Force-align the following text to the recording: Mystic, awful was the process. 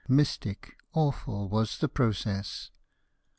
Mystic, 0.07 0.75
awful 0.95 1.47
was 1.47 1.77
the 1.77 1.87
process. 1.87 2.71